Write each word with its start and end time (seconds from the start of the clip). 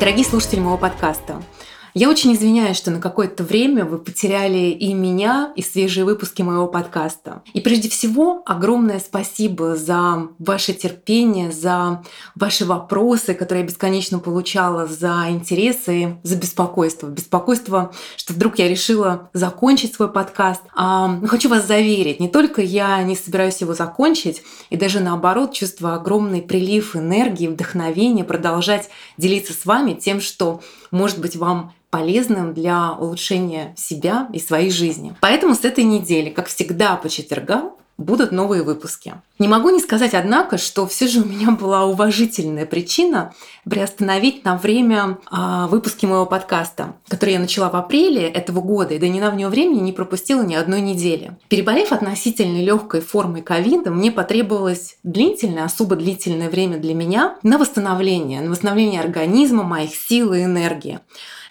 Дорогие 0.00 0.24
слушатели 0.24 0.58
моего 0.58 0.76
подкаста, 0.76 1.40
я 1.94 2.10
очень 2.10 2.34
извиняюсь, 2.34 2.76
что 2.76 2.90
на 2.90 3.00
какое-то 3.00 3.44
время 3.44 3.84
вы 3.84 3.98
потеряли 3.98 4.70
и 4.70 4.92
меня, 4.92 5.52
и 5.54 5.62
свежие 5.62 6.04
выпуски 6.04 6.42
моего 6.42 6.66
подкаста. 6.66 7.42
И 7.52 7.60
прежде 7.60 7.88
всего, 7.88 8.42
огромное 8.46 8.98
спасибо 8.98 9.76
за 9.76 10.28
ваше 10.40 10.72
терпение, 10.72 11.52
за 11.52 12.02
ваши 12.34 12.64
вопросы, 12.64 13.34
которые 13.34 13.62
я 13.62 13.68
бесконечно 13.68 14.18
получала, 14.18 14.86
за 14.86 15.26
интересы, 15.30 16.16
за 16.24 16.34
беспокойство. 16.34 17.06
Беспокойство, 17.06 17.92
что 18.16 18.32
вдруг 18.32 18.58
я 18.58 18.68
решила 18.68 19.30
закончить 19.32 19.94
свой 19.94 20.10
подкаст. 20.10 20.62
А, 20.74 21.20
хочу 21.28 21.48
вас 21.48 21.64
заверить, 21.64 22.18
не 22.18 22.28
только 22.28 22.60
я 22.60 23.00
не 23.04 23.14
собираюсь 23.14 23.60
его 23.60 23.72
закончить, 23.72 24.42
и 24.68 24.76
даже 24.76 24.98
наоборот 24.98 25.52
чувствую 25.52 25.94
огромный 25.94 26.42
прилив 26.42 26.96
энергии, 26.96 27.46
вдохновения 27.46 28.24
продолжать 28.24 28.90
делиться 29.16 29.52
с 29.52 29.64
вами 29.64 29.92
тем, 29.92 30.20
что 30.20 30.60
может 30.90 31.20
быть 31.20 31.36
вам 31.36 31.72
полезным 31.94 32.54
для 32.54 32.90
улучшения 32.90 33.72
себя 33.76 34.26
и 34.32 34.40
своей 34.40 34.72
жизни. 34.72 35.14
Поэтому 35.20 35.54
с 35.54 35.64
этой 35.64 35.84
недели, 35.84 36.28
как 36.28 36.48
всегда 36.48 36.96
по 36.96 37.08
четвергам, 37.08 37.70
будут 37.98 38.32
новые 38.32 38.64
выпуски. 38.64 39.14
Не 39.40 39.48
могу 39.48 39.70
не 39.70 39.80
сказать, 39.80 40.14
однако, 40.14 40.58
что 40.58 40.86
все 40.86 41.08
же 41.08 41.20
у 41.20 41.24
меня 41.24 41.50
была 41.50 41.84
уважительная 41.86 42.66
причина 42.66 43.34
приостановить 43.68 44.44
на 44.44 44.56
время 44.56 45.18
а, 45.28 45.66
выпуски 45.66 46.06
моего 46.06 46.24
подкаста, 46.24 46.94
который 47.08 47.32
я 47.32 47.40
начала 47.40 47.68
в 47.68 47.74
апреле 47.74 48.28
этого 48.28 48.60
года 48.60 48.94
и 48.94 48.98
до 48.98 49.08
недавнего 49.08 49.48
времени 49.48 49.80
не 49.80 49.92
пропустила 49.92 50.42
ни 50.42 50.54
одной 50.54 50.80
недели. 50.80 51.36
Переболев 51.48 51.90
относительно 51.90 52.62
легкой 52.62 53.00
формой 53.00 53.42
ковида, 53.42 53.90
мне 53.90 54.12
потребовалось 54.12 54.98
длительное, 55.02 55.64
особо 55.64 55.96
длительное 55.96 56.48
время 56.48 56.78
для 56.78 56.94
меня 56.94 57.36
на 57.42 57.58
восстановление, 57.58 58.40
на 58.40 58.50
восстановление 58.50 59.00
организма, 59.00 59.64
моих 59.64 59.96
сил 59.96 60.32
и 60.32 60.44
энергии. 60.44 61.00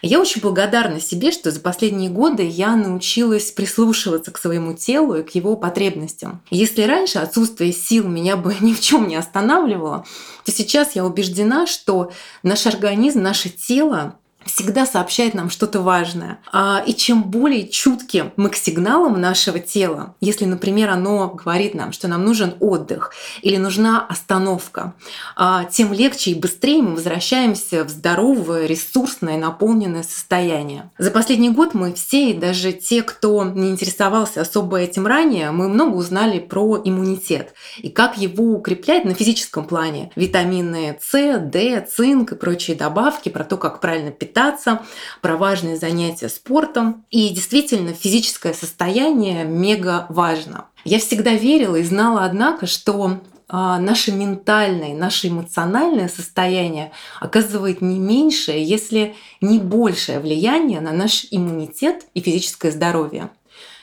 Я 0.06 0.20
очень 0.20 0.42
благодарна 0.42 1.00
себе, 1.00 1.32
что 1.32 1.50
за 1.50 1.60
последние 1.60 2.10
годы 2.10 2.46
я 2.46 2.76
научилась 2.76 3.50
прислушиваться 3.50 4.30
к 4.32 4.38
своему 4.38 4.74
телу 4.74 5.14
и 5.14 5.22
к 5.22 5.34
его 5.34 5.56
потребностям. 5.56 6.42
Если 6.50 6.82
раньше 6.82 7.20
отсутствие 7.20 7.72
сил 7.74 8.08
меня 8.08 8.36
бы 8.36 8.56
ни 8.60 8.72
в 8.72 8.80
чем 8.80 9.08
не 9.08 9.16
останавливало, 9.16 10.06
то 10.44 10.52
сейчас 10.52 10.94
я 10.94 11.04
убеждена, 11.04 11.66
что 11.66 12.12
наш 12.42 12.66
организм, 12.66 13.22
наше 13.22 13.50
тело 13.50 14.18
всегда 14.46 14.86
сообщает 14.86 15.34
нам 15.34 15.50
что-то 15.50 15.80
важное. 15.80 16.38
А, 16.52 16.82
и 16.86 16.94
чем 16.94 17.24
более 17.24 17.68
чутки 17.68 18.32
мы 18.36 18.50
к 18.50 18.56
сигналам 18.56 19.20
нашего 19.20 19.58
тела, 19.58 20.14
если, 20.20 20.44
например, 20.44 20.90
оно 20.90 21.28
говорит 21.28 21.74
нам, 21.74 21.92
что 21.92 22.08
нам 22.08 22.24
нужен 22.24 22.54
отдых 22.60 23.12
или 23.42 23.56
нужна 23.56 24.04
остановка, 24.06 24.94
а, 25.36 25.64
тем 25.64 25.92
легче 25.92 26.32
и 26.32 26.34
быстрее 26.34 26.82
мы 26.82 26.94
возвращаемся 26.94 27.84
в 27.84 27.88
здоровое, 27.88 28.66
ресурсное, 28.66 29.38
наполненное 29.38 30.02
состояние. 30.02 30.90
За 30.98 31.10
последний 31.10 31.50
год 31.50 31.74
мы 31.74 31.94
все, 31.94 32.30
и 32.30 32.34
даже 32.34 32.72
те, 32.72 33.02
кто 33.02 33.44
не 33.44 33.70
интересовался 33.70 34.42
особо 34.42 34.78
этим 34.78 35.06
ранее, 35.06 35.50
мы 35.50 35.68
много 35.68 35.96
узнали 35.96 36.38
про 36.38 36.80
иммунитет 36.84 37.54
и 37.78 37.88
как 37.88 38.18
его 38.18 38.52
укреплять 38.52 39.04
на 39.04 39.14
физическом 39.14 39.64
плане. 39.64 40.12
Витамины 40.16 40.98
С, 41.00 41.38
D, 41.38 41.86
цинк 41.90 42.32
и 42.32 42.36
прочие 42.36 42.76
добавки, 42.76 43.28
про 43.28 43.44
то, 43.44 43.56
как 43.56 43.80
правильно 43.80 44.10
питаться 44.10 44.33
питаться, 44.34 44.82
про 45.22 45.36
важные 45.36 45.76
занятия 45.76 46.28
спортом. 46.28 47.04
И 47.10 47.28
действительно, 47.28 47.92
физическое 47.92 48.52
состояние 48.52 49.44
мега 49.44 50.06
важно. 50.08 50.66
Я 50.84 50.98
всегда 50.98 51.32
верила 51.32 51.76
и 51.76 51.84
знала, 51.84 52.24
однако, 52.24 52.66
что 52.66 53.20
а, 53.48 53.78
наше 53.78 54.12
ментальное, 54.12 54.94
наше 54.94 55.28
эмоциональное 55.28 56.08
состояние 56.08 56.90
оказывает 57.20 57.80
не 57.80 57.98
меньшее, 57.98 58.62
если 58.62 59.14
не 59.40 59.58
большее 59.58 60.18
влияние 60.18 60.80
на 60.80 60.92
наш 60.92 61.26
иммунитет 61.30 62.06
и 62.14 62.20
физическое 62.20 62.72
здоровье. 62.72 63.30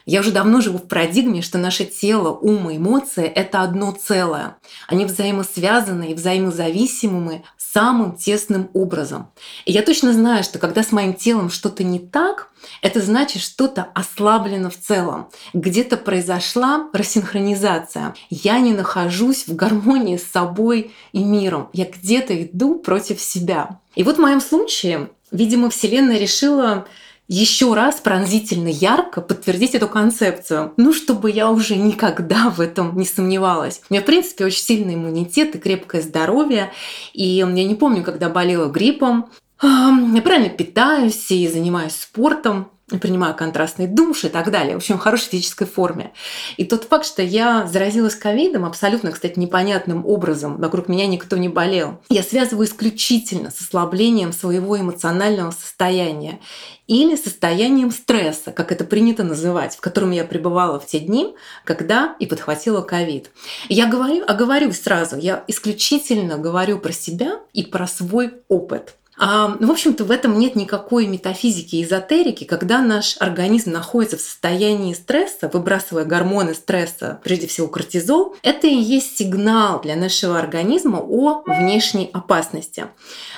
Я 0.05 0.21
уже 0.21 0.31
давно 0.31 0.61
живу 0.61 0.77
в 0.77 0.87
парадигме, 0.87 1.41
что 1.41 1.57
наше 1.57 1.85
тело, 1.85 2.29
ум 2.29 2.69
и 2.69 2.77
эмоции— 2.77 3.25
это 3.35 3.61
одно 3.61 3.91
целое. 3.91 4.57
Они 4.87 5.05
взаимосвязаны 5.05 6.11
и 6.11 6.13
взаимозависимы 6.13 7.43
самым 7.57 8.17
тесным 8.17 8.69
образом. 8.73 9.31
И 9.65 9.71
я 9.71 9.81
точно 9.81 10.11
знаю, 10.13 10.43
что 10.43 10.59
когда 10.59 10.83
с 10.83 10.91
моим 10.91 11.13
телом 11.13 11.49
что-то 11.49 11.83
не 11.83 11.99
так, 11.99 12.49
это 12.81 13.01
значит, 13.01 13.41
что-то 13.41 13.87
ослаблено 13.93 14.69
в 14.69 14.77
целом. 14.77 15.29
Где-то 15.53 15.97
произошла 15.97 16.89
рассинхронизация. 16.93 18.13
Я 18.29 18.59
не 18.59 18.73
нахожусь 18.73 19.47
в 19.47 19.55
гармонии 19.55 20.17
с 20.17 20.29
собой 20.29 20.91
и 21.13 21.23
миром. 21.23 21.69
Я 21.73 21.85
где-то 21.85 22.43
иду 22.43 22.75
против 22.75 23.21
себя. 23.21 23.79
И 23.95 24.03
вот 24.03 24.17
в 24.17 24.21
моем 24.21 24.41
случае, 24.41 25.09
видимо, 25.31 25.69
Вселенная 25.69 26.17
решила 26.17 26.87
еще 27.33 27.73
раз 27.73 28.01
пронзительно 28.01 28.67
ярко 28.67 29.21
подтвердить 29.21 29.73
эту 29.73 29.87
концепцию. 29.87 30.73
Ну, 30.75 30.91
чтобы 30.91 31.31
я 31.31 31.49
уже 31.49 31.77
никогда 31.77 32.49
в 32.49 32.59
этом 32.59 32.97
не 32.97 33.05
сомневалась. 33.05 33.81
У 33.89 33.93
меня, 33.93 34.03
в 34.03 34.05
принципе, 34.05 34.43
очень 34.43 34.61
сильный 34.61 34.95
иммунитет 34.95 35.55
и 35.55 35.59
крепкое 35.59 36.01
здоровье. 36.01 36.73
И 37.13 37.23
я 37.23 37.45
не 37.45 37.75
помню, 37.75 38.03
когда 38.03 38.27
болела 38.27 38.69
гриппом. 38.69 39.29
Я 39.63 40.21
правильно 40.21 40.49
питаюсь 40.49 41.31
и 41.31 41.47
занимаюсь 41.47 41.95
спортом 41.95 42.69
принимаю 42.99 43.35
контрастный 43.35 43.87
душ 43.87 44.25
и 44.25 44.29
так 44.29 44.51
далее. 44.51 44.73
В 44.73 44.77
общем, 44.77 44.97
в 44.97 45.01
хорошей 45.01 45.29
физической 45.29 45.65
форме. 45.65 46.11
И 46.57 46.65
тот 46.65 46.85
факт, 46.85 47.05
что 47.05 47.21
я 47.21 47.67
заразилась 47.67 48.15
ковидом 48.15 48.65
абсолютно, 48.65 49.11
кстати, 49.11 49.39
непонятным 49.39 50.05
образом, 50.05 50.57
вокруг 50.57 50.87
меня 50.87 51.07
никто 51.07 51.37
не 51.37 51.49
болел, 51.49 51.99
я 52.09 52.23
связываю 52.23 52.67
исключительно 52.67 53.51
с 53.51 53.61
ослаблением 53.61 54.33
своего 54.33 54.79
эмоционального 54.79 55.51
состояния 55.51 56.39
или 56.87 57.15
состоянием 57.15 57.91
стресса, 57.91 58.51
как 58.51 58.71
это 58.71 58.83
принято 58.83 59.23
называть, 59.23 59.75
в 59.75 59.79
котором 59.81 60.11
я 60.11 60.25
пребывала 60.25 60.79
в 60.79 60.85
те 60.85 60.99
дни, 60.99 61.35
когда 61.63 62.15
и 62.19 62.25
подхватила 62.25 62.81
ковид. 62.81 63.31
Я 63.69 63.87
говорю, 63.87 64.23
оговорюсь 64.27 64.81
сразу, 64.81 65.17
я 65.17 65.43
исключительно 65.47 66.37
говорю 66.37 66.79
про 66.79 66.91
себя 66.91 67.39
и 67.53 67.63
про 67.63 67.87
свой 67.87 68.33
опыт– 68.49 68.95
а, 69.00 69.00
в 69.17 69.69
общем-то, 69.69 70.05
в 70.05 70.11
этом 70.11 70.39
нет 70.39 70.55
никакой 70.55 71.05
метафизики 71.05 71.75
и 71.75 71.83
эзотерики, 71.83 72.43
когда 72.43 72.81
наш 72.81 73.17
организм 73.19 73.71
находится 73.71 74.17
в 74.17 74.21
состоянии 74.21 74.93
стресса, 74.93 75.49
выбрасывая 75.51 76.05
гормоны 76.05 76.53
стресса, 76.53 77.19
прежде 77.23 77.47
всего 77.47 77.67
кортизол, 77.67 78.35
это 78.41 78.67
и 78.67 78.75
есть 78.75 79.17
сигнал 79.17 79.81
для 79.81 79.95
нашего 79.95 80.39
организма 80.39 80.97
о 80.97 81.43
внешней 81.45 82.09
опасности. 82.13 82.85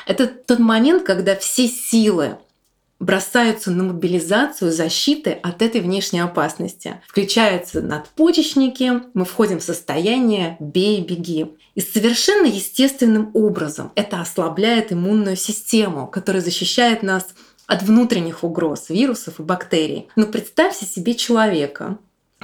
Это 0.05 0.27
тот 0.27 0.59
момент, 0.59 1.03
когда 1.03 1.35
все 1.35 1.67
силы 1.67 2.37
бросаются 3.03 3.71
на 3.71 3.83
мобилизацию 3.83 4.71
защиты 4.71 5.31
от 5.31 5.61
этой 5.61 5.81
внешней 5.81 6.21
опасности. 6.21 7.01
Включаются 7.07 7.81
надпочечники, 7.81 9.01
мы 9.13 9.25
входим 9.25 9.59
в 9.59 9.63
состояние 9.63 10.57
«бей-беги». 10.59 11.51
И 11.75 11.81
совершенно 11.81 12.45
естественным 12.45 13.31
образом 13.33 13.91
это 13.95 14.21
ослабляет 14.21 14.93
иммунную 14.93 15.35
систему, 15.35 16.07
которая 16.07 16.41
защищает 16.41 17.03
нас 17.03 17.33
от 17.65 17.83
внутренних 17.83 18.43
угроз, 18.43 18.89
вирусов 18.89 19.39
и 19.39 19.43
бактерий. 19.43 20.07
Но 20.15 20.25
представьте 20.25 20.85
себе 20.85 21.15
человека, 21.15 21.97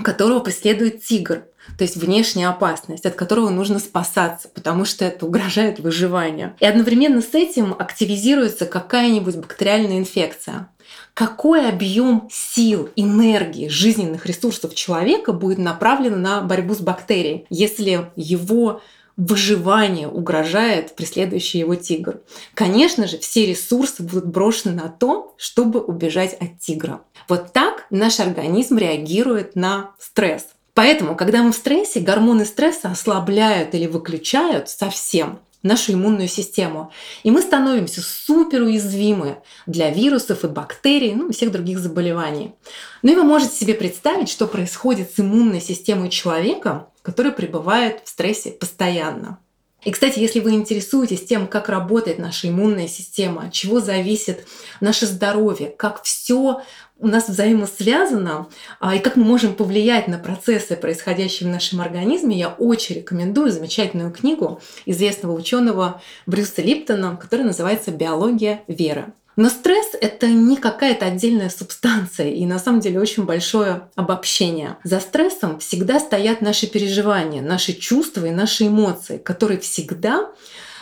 которого 0.03 0.39
преследует 0.39 1.03
тигр. 1.03 1.43
то 1.77 1.83
есть 1.83 1.97
внешняя 1.97 2.47
опасность, 2.47 3.05
от 3.05 3.15
которого 3.15 3.49
нужно 3.49 3.79
спасаться, 3.79 4.49
потому 4.49 4.85
что 4.85 5.05
это 5.05 5.25
угрожает 5.25 5.79
выживанию. 5.79 6.55
И 6.59 6.65
одновременно 6.65 7.21
с 7.21 7.33
этим 7.33 7.75
активизируется 7.77 8.65
какая-нибудь 8.65 9.35
бактериальная 9.35 9.99
инфекция. 9.99 10.69
Какой 11.13 11.67
объем 11.67 12.27
сил, 12.31 12.89
энергии, 12.95 13.67
жизненных 13.67 14.25
ресурсов 14.25 14.73
человека 14.73 15.33
будет 15.33 15.57
направлен 15.57 16.21
на 16.21 16.41
борьбу 16.41 16.73
с 16.73 16.79
бактерией, 16.79 17.45
если 17.49 18.09
его 18.15 18.81
выживание 19.19 20.07
угрожает 20.07 20.95
преследующий 20.95 21.59
его 21.59 21.75
тигр. 21.75 22.21
Конечно 22.53 23.05
же, 23.05 23.17
все 23.17 23.45
ресурсы 23.45 24.01
будут 24.01 24.25
брошены 24.27 24.81
на 24.81 24.87
то, 24.87 25.35
чтобы 25.37 25.81
убежать 25.81 26.35
от 26.35 26.57
тигра. 26.59 27.01
Вот 27.29 27.53
так 27.53 27.85
наш 27.91 28.19
организм 28.19 28.77
реагирует 28.77 29.55
на 29.55 29.91
стресс. 29.99 30.47
Поэтому, 30.73 31.15
когда 31.15 31.43
мы 31.43 31.51
в 31.51 31.55
стрессе, 31.55 31.99
гормоны 31.99 32.43
стресса 32.43 32.89
ослабляют 32.89 33.75
или 33.75 33.85
выключают 33.85 34.67
совсем 34.67 35.39
нашу 35.61 35.93
иммунную 35.93 36.27
систему. 36.27 36.91
И 37.23 37.31
мы 37.31 37.41
становимся 37.41 38.01
супер 38.01 38.63
уязвимы 38.63 39.37
для 39.65 39.91
вирусов 39.91 40.43
и 40.43 40.47
бактерий, 40.47 41.13
ну 41.13 41.29
и 41.29 41.33
всех 41.33 41.51
других 41.51 41.79
заболеваний. 41.79 42.55
Ну 43.03 43.11
и 43.11 43.15
вы 43.15 43.23
можете 43.23 43.55
себе 43.55 43.73
представить, 43.73 44.29
что 44.29 44.47
происходит 44.47 45.11
с 45.11 45.19
иммунной 45.19 45.61
системой 45.61 46.09
человека, 46.09 46.87
который 47.01 47.31
пребывает 47.31 48.01
в 48.05 48.09
стрессе 48.09 48.51
постоянно. 48.51 49.37
И, 49.83 49.91
кстати, 49.91 50.19
если 50.19 50.39
вы 50.41 50.51
интересуетесь 50.51 51.25
тем, 51.25 51.47
как 51.47 51.69
работает 51.69 52.19
наша 52.19 52.49
иммунная 52.49 52.87
система, 52.87 53.43
от 53.43 53.53
чего 53.53 53.79
зависит 53.79 54.45
наше 54.81 55.05
здоровье, 55.05 55.69
как 55.69 56.03
все 56.03 56.61
у 56.99 57.07
нас 57.07 57.29
взаимосвязано 57.29 58.49
а, 58.81 58.95
и 58.95 58.99
как 58.99 59.15
мы 59.15 59.23
можем 59.23 59.55
повлиять 59.55 60.09
на 60.09 60.19
процессы, 60.19 60.75
происходящие 60.75 61.47
в 61.47 61.51
нашем 61.51 61.79
организме, 61.79 62.37
я 62.37 62.49
очень 62.49 62.95
рекомендую 62.95 63.51
замечательную 63.51 64.11
книгу 64.11 64.61
известного 64.85 65.31
ученого 65.31 66.01
Брюса 66.25 66.61
Липтона, 66.61 67.15
которая 67.15 67.47
называется 67.47 67.91
«Биология 67.91 68.63
веры». 68.67 69.13
Но 69.39 69.47
стресс— 69.47 69.91
это 70.01 70.27
не 70.27 70.57
какая-то 70.57 71.05
отдельная 71.05 71.49
субстанция 71.49 72.29
и 72.29 72.45
на 72.45 72.59
самом 72.59 72.81
деле 72.81 72.99
очень 72.99 73.23
большое 73.23 73.83
обобщение. 73.95 74.75
За 74.83 74.99
стрессом 74.99 75.59
всегда 75.59 76.01
стоят 76.01 76.41
наши 76.41 76.67
переживания, 76.67 77.41
наши 77.41 77.71
чувства 77.71 78.25
и 78.25 78.31
наши 78.31 78.67
эмоции, 78.67 79.17
которые 79.17 79.61
всегда 79.61 80.29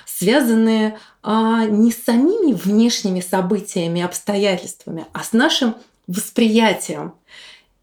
связаны 0.08 0.98
а, 1.22 1.66
не 1.66 1.92
с 1.92 2.04
самими 2.04 2.54
внешними 2.54 3.20
событиями 3.20 4.02
обстоятельствами, 4.02 5.06
а 5.14 5.24
с 5.24 5.34
нашим 5.34 5.76
восприятием 6.08 7.14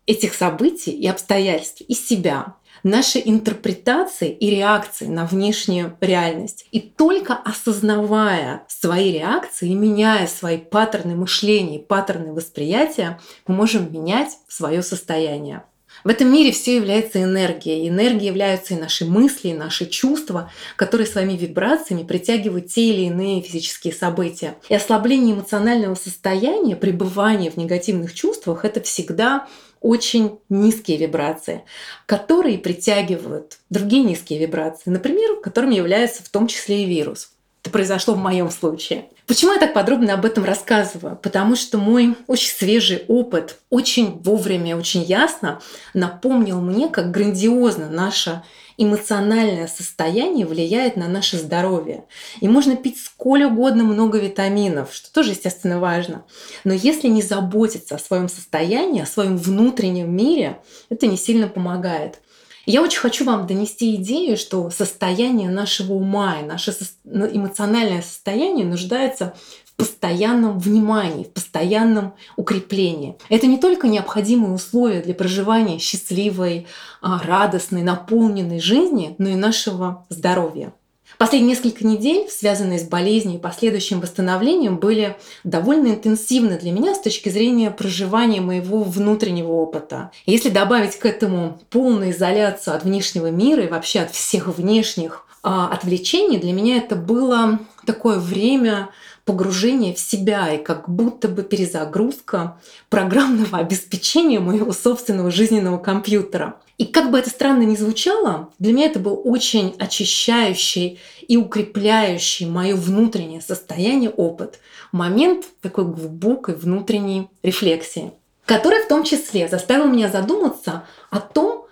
этих 0.06 0.34
событий 0.34 0.90
и 0.90 1.06
обстоятельств 1.06 1.82
и 1.86 1.94
себя 1.94 2.56
наши 2.84 3.20
интерпретации 3.24 4.30
и 4.30 4.50
реакции 4.50 5.06
на 5.06 5.26
внешнюю 5.26 5.96
реальность. 6.00 6.68
И 6.70 6.80
только 6.80 7.34
осознавая 7.34 8.64
свои 8.68 9.10
реакции 9.10 9.70
и 9.70 9.74
меняя 9.74 10.28
свои 10.28 10.58
паттерны 10.58 11.16
мышления, 11.16 11.80
паттерны 11.80 12.32
восприятия, 12.32 13.18
мы 13.48 13.56
можем 13.56 13.92
менять 13.92 14.38
свое 14.46 14.82
состояние. 14.82 15.64
В 16.04 16.08
этом 16.08 16.30
мире 16.30 16.52
все 16.52 16.76
является 16.76 17.22
энергией. 17.22 17.88
Энергией 17.88 18.26
являются 18.26 18.74
и 18.74 18.76
наши 18.76 19.06
мысли, 19.06 19.48
и 19.48 19.54
наши 19.54 19.86
чувства, 19.86 20.52
которые 20.76 21.06
своими 21.06 21.32
вибрациями 21.32 22.02
притягивают 22.02 22.66
те 22.66 22.90
или 22.90 23.06
иные 23.06 23.40
физические 23.40 23.94
события. 23.94 24.56
И 24.68 24.74
ослабление 24.74 25.34
эмоционального 25.34 25.94
состояния, 25.94 26.76
пребывание 26.76 27.50
в 27.50 27.56
негативных 27.56 28.12
чувствах— 28.12 28.64
это 28.66 28.82
всегда 28.82 29.48
очень 29.80 30.38
низкие 30.50 30.98
вибрации, 30.98 31.64
которые 32.04 32.58
притягивают 32.58 33.58
другие 33.70 34.02
низкие 34.02 34.38
вибрации, 34.38 34.90
например, 34.90 35.40
которыми 35.40 35.74
является 35.74 36.22
в 36.22 36.28
том 36.28 36.48
числе 36.48 36.84
и 36.84 36.86
вирус. 36.86 37.30
Это 37.62 37.70
произошло 37.70 38.12
в 38.12 38.18
моем 38.18 38.50
случае. 38.50 39.06
Почему 39.26 39.52
я 39.52 39.58
так 39.58 39.72
подробно 39.72 40.14
об 40.14 40.26
этом 40.26 40.44
рассказываю? 40.44 41.16
Потому 41.16 41.56
что 41.56 41.78
мой 41.78 42.14
очень 42.26 42.50
свежий 42.50 43.04
опыт 43.08 43.58
очень 43.70 44.18
вовремя, 44.22 44.76
очень 44.76 45.02
ясно 45.02 45.62
напомнил 45.94 46.60
мне, 46.60 46.88
как 46.88 47.10
грандиозно 47.10 47.88
наша 47.88 48.44
эмоциональное 48.76 49.66
состояние 49.66 50.46
влияет 50.46 50.96
на 50.96 51.08
наше 51.08 51.38
здоровье. 51.38 52.04
И 52.40 52.48
можно 52.48 52.76
пить 52.76 52.98
сколь 52.98 53.44
угодно 53.44 53.84
много 53.84 54.18
витаминов, 54.18 54.92
что 54.92 55.12
тоже, 55.12 55.30
естественно, 55.30 55.78
важно. 55.80 56.24
Но 56.64 56.74
если 56.74 57.08
не 57.08 57.22
заботиться 57.22 57.94
о 57.94 58.00
своем 58.00 58.28
состоянии, 58.28 59.02
о 59.02 59.06
своем 59.06 59.38
внутреннем 59.38 60.14
мире, 60.14 60.58
это 60.90 61.06
не 61.06 61.16
сильно 61.16 61.48
помогает. 61.48 62.20
Я 62.66 62.82
очень 62.82 63.00
хочу 63.00 63.24
вам 63.24 63.46
донести 63.46 63.94
идею, 63.96 64.36
что 64.36 64.70
состояние 64.70 65.50
нашего 65.50 65.92
ума 65.94 66.40
и 66.40 66.44
наше 66.44 66.74
ну, 67.04 67.26
эмоциональное 67.26 68.02
состояние 68.02 68.66
нуждается 68.66 69.34
постоянном 69.76 70.58
внимании, 70.58 71.24
в 71.24 71.32
постоянном 71.32 72.14
укреплении. 72.36 73.16
Это 73.28 73.46
не 73.46 73.58
только 73.58 73.88
необходимые 73.88 74.52
условия 74.52 75.00
для 75.00 75.14
проживания 75.14 75.78
счастливой, 75.78 76.66
а, 77.00 77.20
радостной, 77.20 77.82
наполненной 77.82 78.60
жизни, 78.60 79.16
но 79.18 79.30
и 79.30 79.34
нашего 79.34 80.06
здоровья. 80.08 80.72
Последние 81.18 81.54
несколько 81.54 81.86
недель, 81.86 82.28
связанные 82.28 82.78
с 82.78 82.84
болезнью 82.84 83.36
и 83.36 83.40
последующим 83.40 84.00
восстановлением, 84.00 84.78
были 84.78 85.16
довольно 85.44 85.88
интенсивны 85.88 86.58
для 86.58 86.72
меня 86.72 86.94
с 86.94 87.00
точки 87.00 87.28
зрения 87.28 87.70
проживания 87.70 88.40
моего 88.40 88.82
внутреннего 88.82 89.52
опыта. 89.52 90.10
Если 90.26 90.48
добавить 90.48 90.98
к 90.98 91.06
этому 91.06 91.60
полную 91.70 92.10
изоляцию 92.10 92.76
от 92.76 92.84
внешнего 92.84 93.30
мира 93.30 93.64
и 93.64 93.68
вообще 93.68 94.00
от 94.00 94.10
всех 94.10 94.48
внешних 94.48 95.24
а, 95.42 95.68
отвлечений, 95.68 96.38
для 96.38 96.52
меня 96.52 96.78
это 96.78 96.96
было 96.96 97.58
такое 97.86 98.18
время 98.18 98.90
погружение 99.24 99.94
в 99.94 99.98
себя 99.98 100.52
и 100.52 100.62
как 100.62 100.88
будто 100.88 101.28
бы 101.28 101.42
перезагрузка 101.42 102.58
программного 102.90 103.58
обеспечения 103.58 104.40
моего 104.40 104.72
собственного 104.72 105.30
жизненного 105.30 105.78
компьютера. 105.78 106.56
И 106.76 106.86
как 106.86 107.10
бы 107.10 107.18
это 107.18 107.30
странно 107.30 107.62
ни 107.62 107.76
звучало, 107.76 108.50
для 108.58 108.72
меня 108.72 108.86
это 108.86 108.98
был 108.98 109.20
очень 109.24 109.76
очищающий 109.78 110.98
и 111.28 111.36
укрепляющий 111.36 112.46
мое 112.46 112.74
внутреннее 112.74 113.40
состояние 113.40 114.10
опыт, 114.10 114.58
момент 114.90 115.46
такой 115.60 115.84
глубокой 115.84 116.56
внутренней 116.56 117.28
рефлексии, 117.42 118.12
который 118.44 118.82
в 118.82 118.88
том 118.88 119.04
числе 119.04 119.48
заставил 119.48 119.86
меня 119.86 120.08
задуматься 120.08 120.84
о 121.10 121.20
том, 121.20 121.66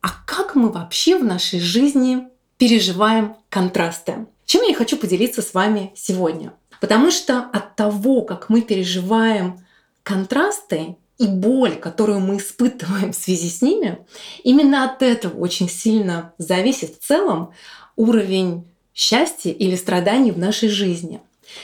а 0.00 0.08
как 0.24 0.54
мы 0.54 0.70
вообще 0.70 1.18
в 1.18 1.24
нашей 1.24 1.58
жизни 1.58 2.28
переживаем 2.56 3.36
контрасты. 3.48 4.26
Чем 4.44 4.62
я 4.62 4.70
и 4.70 4.74
хочу 4.74 4.96
поделиться 4.96 5.42
с 5.42 5.54
вами 5.54 5.92
сегодня. 5.96 6.52
Потому 6.80 7.10
что 7.10 7.38
от 7.40 7.76
того, 7.76 8.22
как 8.22 8.50
мы 8.50 8.60
переживаем 8.60 9.64
контрасты 10.02 10.96
и 11.18 11.26
боль, 11.26 11.76
которую 11.76 12.20
мы 12.20 12.38
испытываем 12.38 13.12
в 13.12 13.16
связи 13.16 13.48
с 13.48 13.62
ними, 13.62 13.98
именно 14.42 14.84
от 14.84 15.02
этого 15.02 15.38
очень 15.38 15.68
сильно 15.68 16.32
зависит 16.38 16.96
в 16.96 17.06
целом 17.06 17.52
уровень 17.96 18.64
счастья 18.92 19.50
или 19.50 19.76
страданий 19.76 20.32
в 20.32 20.38
нашей 20.38 20.68
жизни. 20.68 21.20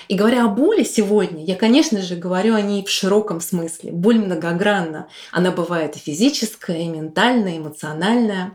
И 0.09 0.15
говоря 0.15 0.45
о 0.45 0.49
боли 0.49 0.85
сегодня, 0.85 1.45
я, 1.45 1.57
конечно 1.57 2.01
же, 2.03 2.15
говорю 2.15 2.55
о 2.55 2.61
ней 2.61 2.85
в 2.85 2.91
широком 2.91 3.41
смысле. 3.41 3.93
Боль 3.93 4.19
многогранна. 4.19 5.09
Она 5.33 5.51
бывает 5.51 5.97
и 5.97 5.99
физическая, 5.99 6.83
и 6.83 6.87
ментальная, 6.87 7.55
и 7.55 7.59
эмоциональная. 7.59 8.53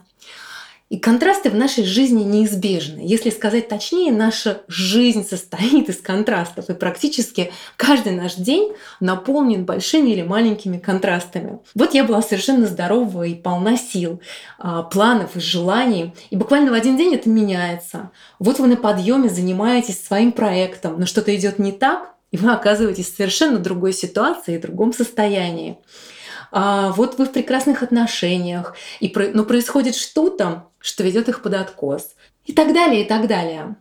И 0.87 0.99
контрасты 0.99 1.49
в 1.49 1.55
нашей 1.55 1.83
жизни 1.83 2.21
неизбежны. 2.21 2.99
Если 3.03 3.31
сказать 3.31 3.67
точнее, 3.67 4.11
наша 4.11 4.61
жизнь 4.67 5.27
состоит 5.27 5.89
из 5.89 5.97
контрастов, 5.97 6.69
и 6.69 6.75
практически 6.75 7.51
каждый 7.75 8.13
наш 8.13 8.35
день 8.35 8.71
наполнен 8.99 9.65
большими 9.65 10.11
или 10.11 10.21
маленькими 10.21 10.77
контрастами. 10.77 11.57
Вот 11.73 11.95
я 11.95 12.03
была 12.03 12.21
совершенно 12.21 12.67
здорова 12.67 13.23
и 13.23 13.33
полна 13.33 13.77
сил, 13.77 14.21
а, 14.59 14.83
планов 14.83 15.35
и 15.35 15.39
желаний, 15.39 16.13
и 16.29 16.35
буквально 16.35 16.69
в 16.69 16.75
один 16.75 16.97
день 16.97 17.15
это 17.15 17.29
меняется. 17.29 18.11
Вот 18.37 18.59
вы 18.59 18.67
на 18.67 18.77
подъеме 18.77 19.29
занимаетесь 19.29 20.05
своим 20.05 20.31
проектом, 20.31 20.99
но 20.99 21.07
что-то 21.07 21.35
идет 21.35 21.57
не 21.57 21.71
так, 21.71 22.13
и 22.29 22.37
вы 22.37 22.51
оказываетесь 22.51 23.11
в 23.11 23.17
совершенно 23.17 23.57
другой 23.57 23.91
ситуации 23.91 24.55
и 24.55 24.59
другом 24.59 24.93
состоянии 24.93 25.79
а 26.57 26.93
вот 26.93 27.17
вы 27.17 27.25
в 27.25 27.33
прекрасных 27.33 27.83
отношениях, 27.83 28.75
и, 29.01 29.13
но 29.33 29.43
происходит 29.43 29.93
что-то, 29.93 30.69
что 30.79 31.03
ведет 31.03 31.27
их 31.27 31.41
под 31.41 31.53
откос. 31.53 32.15
И 32.45 32.53
так 32.53 32.73
далее, 32.73 33.03
и 33.03 33.05
так 33.05 33.27
далее. 33.27 33.75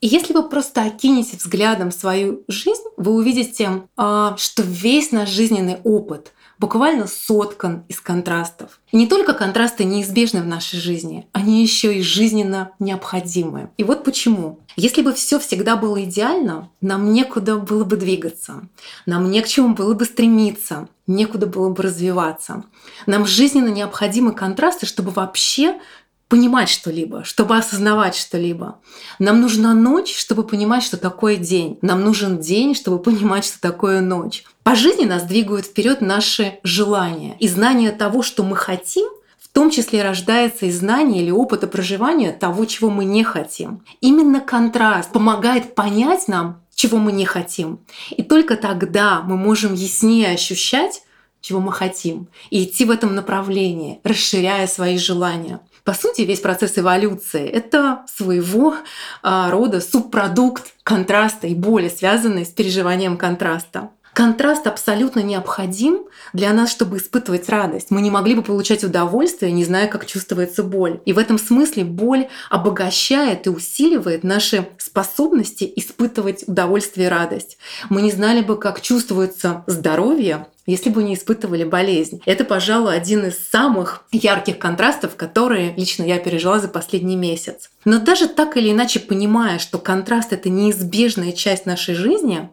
И 0.00 0.06
если 0.06 0.32
вы 0.32 0.48
просто 0.48 0.82
окинете 0.82 1.36
взглядом 1.36 1.92
свою 1.92 2.42
жизнь, 2.48 2.84
вы 2.96 3.12
увидите, 3.12 3.82
а, 3.98 4.34
что 4.38 4.62
весь 4.62 5.12
наш 5.12 5.28
жизненный 5.28 5.76
опыт 5.84 6.32
буквально 6.58 7.06
соткан 7.06 7.84
из 7.88 8.00
контрастов. 8.00 8.80
И 8.92 8.96
не 8.96 9.06
только 9.06 9.34
контрасты 9.34 9.84
неизбежны 9.84 10.40
в 10.40 10.46
нашей 10.46 10.78
жизни, 10.78 11.28
они 11.32 11.60
еще 11.60 11.94
и 11.94 12.00
жизненно 12.00 12.70
необходимы. 12.78 13.68
И 13.76 13.84
вот 13.84 14.04
почему. 14.04 14.60
Если 14.76 15.00
бы 15.00 15.14
все 15.14 15.38
всегда 15.38 15.76
было 15.76 16.04
идеально, 16.04 16.70
нам 16.82 17.12
некуда 17.12 17.56
было 17.56 17.84
бы 17.84 17.96
двигаться, 17.96 18.68
нам 19.06 19.30
не 19.30 19.40
к 19.40 19.48
чему 19.48 19.74
было 19.74 19.94
бы 19.94 20.04
стремиться, 20.04 20.88
некуда 21.06 21.46
было 21.46 21.70
бы 21.70 21.82
развиваться. 21.82 22.64
Нам 23.06 23.26
жизненно 23.26 23.68
необходимы 23.68 24.32
контрасты, 24.32 24.84
чтобы 24.84 25.10
вообще 25.10 25.80
понимать 26.28 26.68
что-либо, 26.68 27.24
чтобы 27.24 27.56
осознавать 27.56 28.16
что-либо. 28.16 28.78
Нам 29.18 29.40
нужна 29.40 29.74
ночь, 29.74 30.14
чтобы 30.16 30.42
понимать, 30.42 30.82
что 30.82 30.96
такое 30.96 31.36
день. 31.36 31.78
Нам 31.82 32.02
нужен 32.02 32.38
день, 32.38 32.74
чтобы 32.74 32.98
понимать, 32.98 33.44
что 33.44 33.60
такое 33.60 34.00
ночь. 34.00 34.44
По 34.62 34.74
жизни 34.74 35.04
нас 35.04 35.22
двигают 35.22 35.66
вперед 35.66 36.00
наши 36.00 36.58
желания. 36.64 37.36
И 37.38 37.48
знание 37.48 37.92
того, 37.92 38.22
что 38.22 38.42
мы 38.42 38.56
хотим, 38.56 39.08
том 39.56 39.70
числе 39.70 40.02
рождается 40.02 40.66
из 40.66 40.80
знания 40.80 41.22
или 41.22 41.30
опыта 41.30 41.66
проживания 41.66 42.30
того, 42.30 42.66
чего 42.66 42.90
мы 42.90 43.06
не 43.06 43.24
хотим. 43.24 43.82
Именно 44.02 44.42
контраст 44.42 45.10
помогает 45.10 45.74
понять 45.74 46.28
нам, 46.28 46.62
чего 46.74 46.98
мы 46.98 47.10
не 47.10 47.24
хотим. 47.24 47.80
И 48.10 48.22
только 48.22 48.58
тогда 48.58 49.22
мы 49.22 49.38
можем 49.38 49.72
яснее 49.72 50.34
ощущать, 50.34 51.04
чего 51.40 51.60
мы 51.60 51.72
хотим, 51.72 52.28
и 52.50 52.64
идти 52.64 52.84
в 52.84 52.90
этом 52.90 53.14
направлении, 53.14 53.98
расширяя 54.04 54.66
свои 54.66 54.98
желания. 54.98 55.60
По 55.84 55.94
сути, 55.94 56.20
весь 56.20 56.40
процесс 56.40 56.76
эволюции— 56.76 57.48
это 57.48 58.04
своего 58.14 58.74
а, 59.22 59.50
рода 59.50 59.80
субпродукт 59.80 60.74
контраста 60.82 61.46
и 61.46 61.54
боли, 61.54 61.88
связанный 61.88 62.44
с 62.44 62.50
переживанием 62.50 63.16
контраста. 63.16 63.88
Контраст 64.16 64.66
абсолютно 64.66 65.20
необходим 65.20 66.06
для 66.32 66.54
нас, 66.54 66.70
чтобы 66.70 66.96
испытывать 66.96 67.50
радость. 67.50 67.90
Мы 67.90 68.00
не 68.00 68.10
могли 68.10 68.34
бы 68.34 68.40
получать 68.40 68.82
удовольствие, 68.82 69.52
не 69.52 69.62
зная, 69.62 69.88
как 69.88 70.06
чувствуется 70.06 70.62
боль. 70.62 71.02
И 71.04 71.12
в 71.12 71.18
этом 71.18 71.38
смысле 71.38 71.84
боль 71.84 72.28
обогащает 72.48 73.46
и 73.46 73.50
усиливает 73.50 74.24
наши 74.24 74.70
способности 74.78 75.70
испытывать 75.76 76.44
удовольствие 76.48 77.08
и 77.08 77.10
радость. 77.10 77.58
Мы 77.90 78.00
не 78.00 78.10
знали 78.10 78.40
бы, 78.40 78.58
как 78.58 78.80
чувствуется 78.80 79.64
здоровье, 79.66 80.46
если 80.66 80.90
бы 80.90 81.02
не 81.02 81.14
испытывали 81.14 81.64
болезнь. 81.64 82.20
Это, 82.26 82.44
пожалуй, 82.44 82.96
один 82.96 83.24
из 83.26 83.38
самых 83.48 84.04
ярких 84.12 84.58
контрастов, 84.58 85.16
которые 85.16 85.72
лично 85.76 86.02
я 86.02 86.18
пережила 86.18 86.58
за 86.58 86.68
последний 86.68 87.16
месяц. 87.16 87.70
Но 87.84 88.00
даже 88.00 88.28
так 88.28 88.56
или 88.56 88.72
иначе 88.72 89.00
понимая, 89.00 89.58
что 89.58 89.78
контраст— 89.78 90.30
это 90.32 90.50
неизбежная 90.50 91.32
часть 91.32 91.66
нашей 91.66 91.94
жизни, 91.94 92.50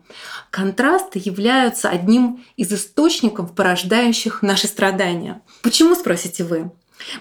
контрасты 0.51 1.20
являются 1.24 1.89
одним 1.89 2.43
из 2.55 2.72
источников, 2.72 3.55
порождающих 3.55 4.43
наши 4.43 4.67
страдания. 4.67 5.41
Почему, 5.63 5.96
спросите 5.96 6.43
вы? 6.43 6.72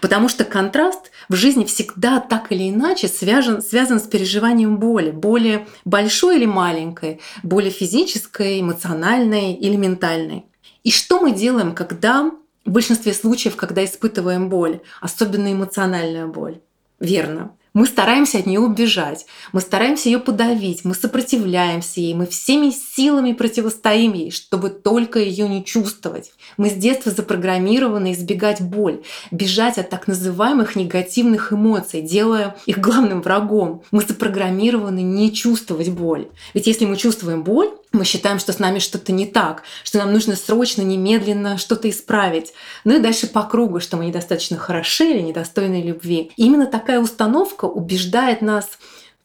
Потому 0.01 0.29
что 0.29 0.45
контраст 0.45 1.11
в 1.29 1.35
жизни 1.35 1.65
всегда 1.65 2.21
так 2.21 2.53
или 2.53 2.71
иначе 2.71 3.09
связан, 3.09 3.63
связан 3.63 3.99
с 3.99 4.05
переживанием 4.05 4.77
боли. 4.77 5.11
Боли 5.11 5.67
большой 5.85 6.37
или 6.37 6.47
маленькой, 6.47 7.21
боли 7.43 7.71
физической, 7.71 8.61
эмоциональной 8.61 9.55
или 9.55 9.77
ментальной. 9.77 10.45
И 10.83 10.91
что 10.91 11.21
мы 11.21 11.33
делаем, 11.33 11.75
когда 11.75 12.31
в 12.65 12.71
большинстве 12.71 13.13
случаев, 13.13 13.57
когда 13.57 13.85
испытываем 13.85 14.49
боль, 14.49 14.81
особенно 15.01 15.53
эмоциональную 15.53 16.29
боль? 16.29 16.61
Верно. 17.01 17.53
Мы 17.75 17.87
стараемся 17.87 18.39
от 18.39 18.45
нее 18.45 18.61
убежать, 18.61 19.25
мы 19.53 19.63
стараемся 19.63 20.11
ее 20.11 20.19
подавить, 20.19 20.85
мы 20.85 20.95
сопротивляемся 20.95 22.03
ей, 22.03 22.13
мы 22.13 22.27
всеми 22.27 22.69
силами 22.69 23.33
противостоим 23.33 24.13
ей, 24.13 24.31
чтобы 24.31 24.69
только 24.69 25.19
ее 25.19 25.49
не 25.49 25.65
чувствовать. 25.65 26.33
Мы 26.59 26.69
с 26.69 26.75
детства 26.75 27.11
запрограммированы 27.11 28.13
избегать 28.13 28.61
боль, 28.61 29.03
бежать 29.31 29.79
от 29.79 29.89
так 29.89 30.07
называемых 30.07 30.77
негативных 30.77 31.55
эмоций, 31.55 32.03
делая 32.03 32.57
их 32.67 32.79
главным 32.79 33.23
врагом. 33.23 33.83
Мы 33.91 34.03
запрограммированы 34.03 35.01
не 35.01 35.33
чувствовать 35.33 35.89
боль. 35.89 36.29
Ведь 36.53 36.67
если 36.67 36.85
мы 36.85 36.97
чувствуем 36.97 37.43
боль, 37.43 37.71
мы 37.93 38.05
считаем, 38.05 38.39
что 38.39 38.53
с 38.53 38.59
нами 38.59 38.79
что-то 38.79 39.13
не 39.13 39.27
так, 39.27 39.63
что 39.85 39.99
нам 39.99 40.13
нужно 40.13 40.37
срочно, 40.37 40.83
немедленно 40.83 41.59
что-то 41.59 41.89
исправить. 41.91 42.53
Ну 42.85 42.97
и 42.97 43.01
дальше 43.01 43.27
по 43.27 43.43
кругу, 43.43 43.81
что 43.81 43.97
мы 43.97 44.07
недостаточно 44.07 44.57
хороши 44.57 45.05
или 45.05 45.21
недостойны 45.21 45.83
любви. 45.83 46.33
И 46.37 46.47
именно 46.47 46.67
такая 46.67 47.01
установка 47.01 47.67
убеждает 47.67 48.43
нас 48.43 48.67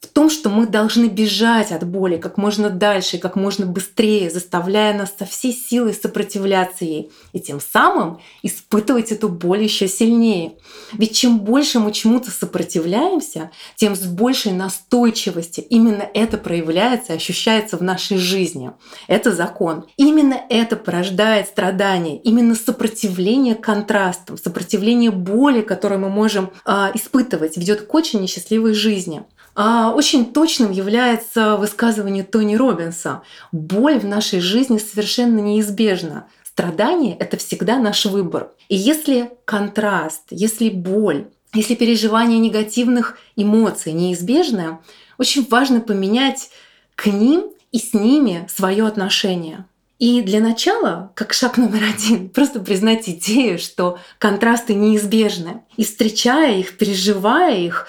в 0.00 0.06
том, 0.06 0.30
что 0.30 0.48
мы 0.48 0.66
должны 0.66 1.06
бежать 1.06 1.72
от 1.72 1.84
боли 1.84 2.18
как 2.18 2.36
можно 2.36 2.70
дальше, 2.70 3.18
как 3.18 3.34
можно 3.34 3.66
быстрее, 3.66 4.30
заставляя 4.30 4.96
нас 4.96 5.12
со 5.18 5.24
всей 5.24 5.52
силой 5.52 5.92
сопротивляться 5.92 6.84
ей 6.84 7.10
и 7.32 7.40
тем 7.40 7.60
самым 7.60 8.20
испытывать 8.42 9.10
эту 9.10 9.28
боль 9.28 9.64
еще 9.64 9.88
сильнее. 9.88 10.52
Ведь 10.92 11.16
чем 11.16 11.40
больше 11.40 11.80
мы 11.80 11.92
чему-то 11.92 12.30
сопротивляемся, 12.30 13.50
тем 13.74 13.96
с 13.96 14.02
большей 14.02 14.52
настойчивостью 14.52 15.64
именно 15.68 16.08
это 16.14 16.38
проявляется, 16.38 17.14
ощущается 17.14 17.76
в 17.76 17.82
нашей 17.82 18.18
жизни. 18.18 18.70
Это 19.08 19.32
закон. 19.32 19.86
Именно 19.96 20.40
это 20.48 20.76
порождает 20.76 21.48
страдания, 21.48 22.18
именно 22.18 22.54
сопротивление 22.54 23.56
контрастам, 23.56 24.38
сопротивление 24.38 25.10
боли, 25.10 25.62
которое 25.62 25.98
мы 25.98 26.08
можем 26.08 26.50
э, 26.64 26.90
испытывать, 26.94 27.56
ведет 27.56 27.82
к 27.82 27.94
очень 27.94 28.20
несчастливой 28.20 28.74
жизни. 28.74 29.24
А, 29.60 29.90
очень 29.92 30.32
точным 30.32 30.70
является 30.70 31.56
высказывание 31.56 32.22
Тони 32.22 32.54
Робинса. 32.54 33.22
Боль 33.50 33.98
в 33.98 34.04
нашей 34.04 34.38
жизни 34.38 34.78
совершенно 34.78 35.40
неизбежна. 35.40 36.28
Страдание— 36.44 37.16
это 37.18 37.38
всегда 37.38 37.78
наш 37.78 38.06
выбор. 38.06 38.52
И 38.68 38.76
если 38.76 39.32
контраст, 39.44 40.22
если 40.30 40.68
боль, 40.68 41.26
если 41.54 41.74
переживание 41.74 42.38
негативных 42.38 43.18
эмоций 43.34 43.90
неизбежное, 43.94 44.78
очень 45.18 45.44
важно 45.50 45.80
поменять 45.80 46.50
к 46.94 47.06
ним 47.06 47.50
и 47.72 47.80
с 47.80 47.94
ними 47.94 48.46
свое 48.48 48.86
отношение. 48.86 49.64
И 49.98 50.22
для 50.22 50.38
начала, 50.38 51.10
как 51.16 51.32
шаг 51.32 51.56
номер 51.56 51.82
один, 51.82 52.28
просто 52.32 52.60
признать 52.60 53.08
идею, 53.08 53.58
что 53.58 53.98
контрасты 54.18 54.74
неизбежны. 54.74 55.62
И 55.76 55.82
встречая 55.82 56.58
их, 56.58 56.78
переживая 56.78 57.58
их, 57.58 57.88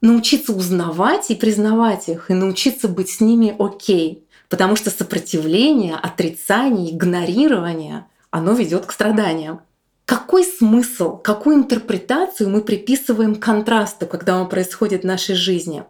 научиться 0.00 0.52
узнавать 0.52 1.30
и 1.30 1.34
признавать 1.34 2.08
их, 2.08 2.30
и 2.30 2.34
научиться 2.34 2.88
быть 2.88 3.10
с 3.10 3.20
ними 3.20 3.54
окей. 3.58 4.24
Потому 4.48 4.76
что 4.76 4.90
сопротивление, 4.90 5.94
отрицание, 5.94 6.94
игнорирование, 6.94 8.06
оно 8.30 8.52
ведет 8.52 8.86
к 8.86 8.92
страданиям. 8.92 9.60
Какой 10.04 10.44
смысл, 10.44 11.18
какую 11.18 11.56
интерпретацию 11.56 12.48
мы 12.48 12.62
приписываем 12.62 13.34
контрасту, 13.34 14.06
когда 14.06 14.40
он 14.40 14.48
происходит 14.48 15.02
в 15.02 15.06
нашей 15.06 15.34
жизни? 15.34 15.84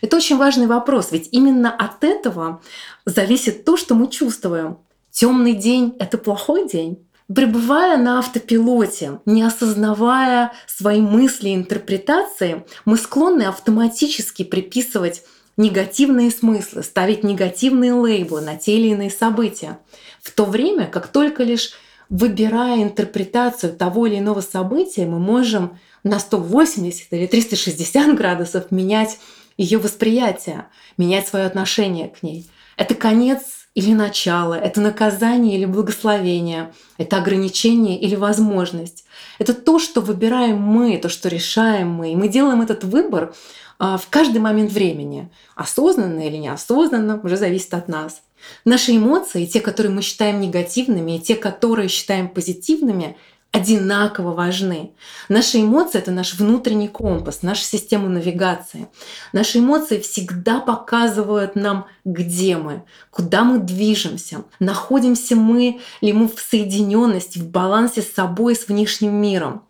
Это 0.00 0.18
очень 0.18 0.36
важный 0.36 0.66
вопрос, 0.66 1.10
ведь 1.10 1.30
именно 1.32 1.74
от 1.74 2.04
этого 2.04 2.60
зависит 3.06 3.64
то, 3.64 3.76
что 3.76 3.94
мы 3.94 4.08
чувствуем. 4.08 4.78
Темный 5.10 5.54
день— 5.54 5.96
это 5.98 6.18
плохой 6.18 6.68
день, 6.68 7.05
Пребывая 7.34 7.96
на 7.96 8.20
автопилоте, 8.20 9.18
не 9.26 9.42
осознавая 9.42 10.52
свои 10.66 11.00
мысли 11.00 11.48
и 11.48 11.54
интерпретации, 11.56 12.64
мы 12.84 12.96
склонны 12.96 13.42
автоматически 13.42 14.44
приписывать 14.44 15.24
негативные 15.56 16.30
смыслы, 16.30 16.84
ставить 16.84 17.24
негативные 17.24 17.94
лейблы 17.94 18.42
на 18.42 18.56
те 18.56 18.78
или 18.78 18.88
иные 18.88 19.10
события. 19.10 19.78
В 20.22 20.30
то 20.30 20.44
время 20.44 20.86
как 20.86 21.08
только 21.08 21.42
лишь 21.42 21.72
выбирая 22.08 22.82
интерпретацию 22.84 23.72
того 23.72 24.06
или 24.06 24.18
иного 24.18 24.40
события, 24.40 25.06
мы 25.06 25.18
можем 25.18 25.80
на 26.04 26.20
180 26.20 27.12
или 27.12 27.26
360 27.26 28.14
градусов 28.14 28.70
менять 28.70 29.18
ее 29.56 29.78
восприятие, 29.78 30.66
менять 30.96 31.26
свое 31.26 31.46
отношение 31.46 32.08
к 32.08 32.22
ней. 32.22 32.48
Это 32.76 32.94
конец 32.94 33.40
или 33.76 33.92
начало, 33.92 34.54
это 34.54 34.80
наказание 34.80 35.58
или 35.58 35.66
благословение, 35.66 36.72
это 36.96 37.18
ограничение 37.18 38.00
или 38.00 38.14
возможность. 38.14 39.04
Это 39.38 39.52
то, 39.52 39.78
что 39.78 40.00
выбираем 40.00 40.58
мы, 40.58 40.96
то, 40.96 41.10
что 41.10 41.28
решаем 41.28 41.90
мы. 41.90 42.12
И 42.12 42.16
мы 42.16 42.28
делаем 42.28 42.62
этот 42.62 42.84
выбор 42.84 43.34
а, 43.78 43.98
в 43.98 44.08
каждый 44.08 44.38
момент 44.38 44.72
времени. 44.72 45.28
Осознанно 45.54 46.26
или 46.26 46.38
неосознанно, 46.38 47.20
уже 47.22 47.36
зависит 47.36 47.74
от 47.74 47.86
нас. 47.86 48.22
Наши 48.64 48.96
эмоции, 48.96 49.44
те, 49.44 49.60
которые 49.60 49.92
мы 49.92 50.00
считаем 50.00 50.40
негативными, 50.40 51.16
и 51.16 51.20
те, 51.20 51.34
которые 51.34 51.90
считаем 51.90 52.28
позитивными, 52.30 53.18
одинаково 53.56 54.32
важны. 54.32 54.92
Наши 55.28 55.60
эмоции— 55.60 55.98
это 56.00 56.10
наш 56.10 56.34
внутренний 56.34 56.88
компас, 56.88 57.42
наша 57.42 57.64
система 57.64 58.08
навигации. 58.08 58.88
Наши 59.32 59.58
эмоции 59.58 59.98
всегда 59.98 60.60
показывают 60.60 61.56
нам, 61.56 61.86
где 62.04 62.56
мы, 62.56 62.84
куда 63.10 63.44
мы 63.44 63.58
движемся, 63.58 64.44
находимся 64.58 65.36
мы 65.36 65.80
ли 66.00 66.12
мы 66.12 66.28
в 66.28 66.38
соединенности, 66.38 67.38
в 67.38 67.48
балансе 67.48 68.02
с 68.02 68.12
собой, 68.12 68.54
с 68.54 68.68
внешним 68.68 69.14
миром. 69.14 69.62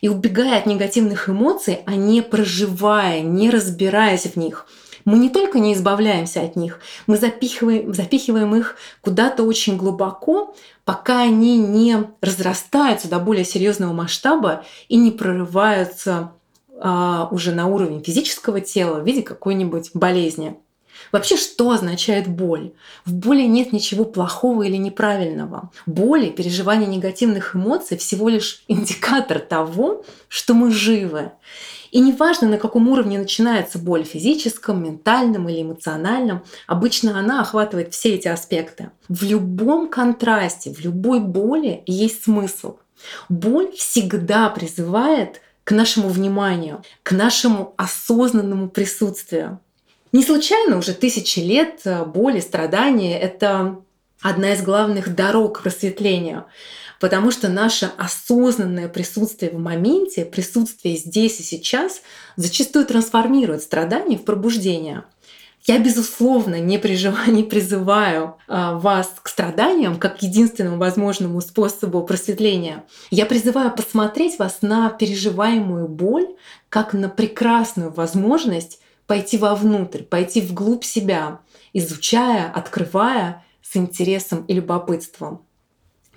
И 0.00 0.08
убегая 0.08 0.58
от 0.58 0.66
негативных 0.66 1.28
эмоций, 1.28 1.80
а 1.86 1.94
не 1.94 2.22
проживая, 2.22 3.20
не 3.20 3.50
разбираясь 3.50 4.24
в 4.24 4.36
них— 4.36 4.66
мы 5.04 5.18
не 5.18 5.30
только 5.30 5.58
не 5.58 5.74
избавляемся 5.74 6.42
от 6.42 6.56
них, 6.56 6.80
мы 7.06 7.16
запихиваем, 7.16 7.94
запихиваем 7.94 8.54
их 8.54 8.76
куда-то 9.00 9.42
очень 9.44 9.76
глубоко, 9.76 10.54
пока 10.84 11.22
они 11.22 11.58
не 11.58 11.96
разрастаются 12.20 13.08
до 13.08 13.18
более 13.18 13.44
серьезного 13.44 13.92
масштаба 13.92 14.64
и 14.88 14.96
не 14.96 15.10
прорываются 15.10 16.32
а, 16.78 17.28
уже 17.30 17.52
на 17.52 17.66
уровень 17.66 18.02
физического 18.02 18.60
тела 18.60 19.00
в 19.00 19.06
виде 19.06 19.22
какой-нибудь 19.22 19.90
болезни. 19.94 20.56
Вообще, 21.12 21.36
что 21.36 21.70
означает 21.70 22.28
боль? 22.28 22.72
В 23.04 23.12
боли 23.12 23.42
нет 23.42 23.72
ничего 23.72 24.04
плохого 24.04 24.62
или 24.62 24.76
неправильного. 24.76 25.70
Боли, 25.86 26.30
переживание 26.30 26.88
негативных 26.88 27.56
эмоций 27.56 27.96
всего 27.96 28.28
лишь 28.28 28.62
индикатор 28.68 29.40
того, 29.40 30.04
что 30.28 30.54
мы 30.54 30.70
живы. 30.70 31.32
И 31.90 32.00
неважно, 32.00 32.48
на 32.48 32.58
каком 32.58 32.88
уровне 32.88 33.18
начинается 33.18 33.78
боль, 33.78 34.04
физическом, 34.04 34.82
ментальном 34.82 35.48
или 35.48 35.62
эмоциональном, 35.62 36.44
обычно 36.66 37.18
она 37.18 37.40
охватывает 37.40 37.92
все 37.92 38.14
эти 38.14 38.28
аспекты. 38.28 38.90
В 39.08 39.24
любом 39.24 39.88
контрасте, 39.88 40.72
в 40.72 40.80
любой 40.80 41.20
боли 41.20 41.82
есть 41.86 42.24
смысл. 42.24 42.76
Боль 43.28 43.72
всегда 43.72 44.48
призывает 44.50 45.40
к 45.64 45.72
нашему 45.72 46.08
вниманию, 46.08 46.82
к 47.02 47.12
нашему 47.12 47.74
осознанному 47.76 48.68
присутствию. 48.68 49.60
Не 50.12 50.24
случайно 50.24 50.78
уже 50.78 50.92
тысячи 50.92 51.38
лет 51.38 51.82
э, 51.84 52.04
боли, 52.04 52.40
страдания— 52.40 53.18
это 53.20 53.76
одна 54.20 54.54
из 54.54 54.62
главных 54.62 55.14
дорог 55.14 55.58
к 55.58 55.62
просветлению, 55.62 56.46
потому 57.00 57.32
что 57.32 57.48
наше 57.48 57.90
осознанное 57.96 58.88
присутствие 58.88 59.50
в 59.50 59.58
моменте, 59.58 60.24
присутствие 60.24 60.96
здесь 60.96 61.40
и 61.40 61.42
сейчас 61.42 62.02
зачастую 62.36 62.84
трансформирует 62.84 63.62
страдания 63.62 64.18
в 64.18 64.24
пробуждение. 64.24 65.04
Я, 65.66 65.78
безусловно, 65.78 66.60
не, 66.60 66.78
приживаю, 66.78 67.32
не 67.34 67.42
призываю 67.42 68.36
а, 68.46 68.78
вас 68.78 69.12
к 69.22 69.28
страданиям 69.28 69.98
как 69.98 70.18
к 70.18 70.22
единственному 70.22 70.78
возможному 70.78 71.40
способу 71.40 72.02
просветления. 72.04 72.84
Я 73.10 73.26
призываю 73.26 73.74
посмотреть 73.74 74.38
вас 74.38 74.58
на 74.60 74.90
переживаемую 74.90 75.88
боль 75.88 76.28
как 76.68 76.92
на 76.92 77.08
прекрасную 77.08 77.90
возможность 77.90 78.78
пойти 79.06 79.38
вовнутрь, 79.38 80.02
пойти 80.02 80.40
вглубь 80.40 80.84
себя, 80.84 81.40
изучая, 81.72 82.50
открывая 82.50 83.44
с 83.62 83.76
интересом 83.76 84.44
и 84.44 84.54
любопытством 84.54 85.44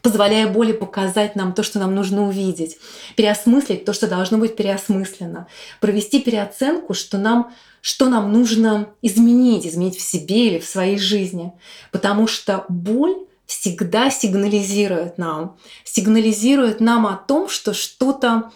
позволяя 0.04 0.48
боли 0.48 0.74
показать 0.74 1.36
нам 1.36 1.54
то, 1.54 1.64
что 1.64 1.80
нам 1.80 1.96
нужно 1.96 2.28
увидеть, 2.28 2.78
переосмыслить 3.16 3.86
то, 3.86 3.94
что 3.94 4.08
должно 4.08 4.38
быть 4.38 4.56
переосмысленно, 4.56 5.48
провести 5.80 6.20
переоценку, 6.20 6.94
что 6.94 7.18
нам, 7.18 7.54
что 7.82 8.10
нам 8.10 8.32
нужно 8.32 8.90
изменить, 9.02 9.66
изменить 9.66 9.98
в 9.98 10.02
себе 10.02 10.48
или 10.48 10.60
в 10.60 10.66
своей 10.66 11.00
жизни. 11.00 11.54
Потому 11.92 12.28
что 12.28 12.66
боль 12.68 13.16
всегда 13.46 14.10
сигнализирует 14.10 15.18
нам, 15.18 15.58
сигнализирует 15.86 16.82
нам 16.82 17.08
о 17.08 17.16
том, 17.16 17.48
что 17.48 17.74
что-то 17.74 18.52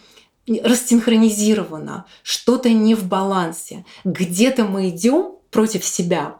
рассинхронизировано, 0.47 2.05
что-то 2.23 2.69
не 2.69 2.93
в 2.93 3.05
балансе, 3.07 3.85
где-то 4.03 4.65
мы 4.65 4.89
идем 4.89 5.35
против 5.49 5.85
себя. 5.85 6.35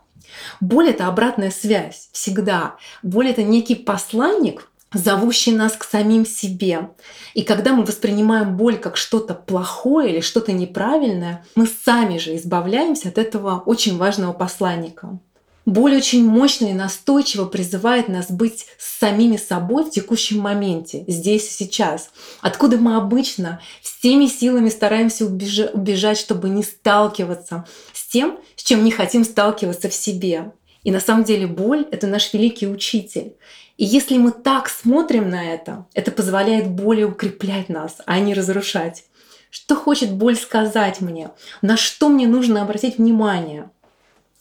Боль— 0.59 0.89
это 0.89 1.07
обратная 1.07 1.51
связь 1.51 2.09
всегда. 2.11 2.75
Боль— 3.03 3.29
это 3.29 3.43
некий 3.43 3.75
посланник, 3.75 4.69
зовущий 4.94 5.51
нас 5.51 5.74
к 5.74 5.84
самим 5.84 6.25
себе. 6.25 6.89
И 7.34 7.44
когда 7.44 7.74
мы 7.74 7.84
воспринимаем 7.84 8.56
боль 8.56 8.77
как 8.77 8.98
что-то 8.98 9.34
плохое 9.34 10.13
или 10.13 10.22
что-то 10.22 10.51
неправильное, 10.53 11.46
мы 11.56 11.67
сами 11.67 12.17
же 12.17 12.36
избавляемся 12.36 13.10
от 13.10 13.17
этого 13.17 13.60
очень 13.65 13.98
важного 13.98 14.34
посланника. 14.34 15.20
Боль 15.65 15.98
очень 15.98 16.24
мощно 16.25 16.67
и 16.67 16.74
настойчиво 16.74 17.44
призывает 17.44 18.08
нас 18.08 18.32
быть 18.32 18.67
самими 18.79 19.36
собой 19.36 19.84
в 19.84 19.89
текущем 19.89 20.39
моменте, 20.39 21.03
здесь 21.10 21.46
и 21.46 21.51
сейчас. 21.51 22.10
Откуда 22.39 22.77
мы 22.77 22.96
обычно 22.96 23.60
всеми 23.82 24.27
силами 24.27 24.70
стараемся 24.70 25.25
убежать, 25.25 26.17
чтобы 26.17 26.48
не 26.48 26.63
сталкиваться 26.63 27.65
с 27.91 28.08
тем, 28.08 28.39
с 28.56 28.63
чем 28.63 28.86
не 28.86 28.91
хотим 28.91 29.25
сталкиваться 29.25 29.89
в 29.89 29.94
себе. 29.94 30.53
И 30.84 30.91
на 30.91 31.01
самом 31.01 31.25
деле 31.25 31.48
боль— 31.48 31.86
это 31.91 32.08
наш 32.08 32.34
великий 32.34 32.70
учитель. 32.70 33.34
И 33.77 33.86
если 33.86 34.17
мы 34.17 34.31
так 34.31 34.69
смотрим 34.69 35.29
на 35.29 35.43
это, 35.53 35.86
это 35.93 36.12
позволяет 36.12 36.67
более 36.69 37.05
укреплять 37.05 37.69
нас, 37.69 37.98
а 38.05 38.19
не 38.19 38.34
разрушать. 38.34 39.05
Что 39.50 39.75
хочет 39.75 40.12
боль 40.12 40.36
сказать 40.36 41.00
мне? 41.00 41.29
На 41.62 41.77
что 41.77 42.10
мне 42.10 42.27
нужно 42.27 42.62
обратить 42.62 42.98
внимание? 42.98 43.69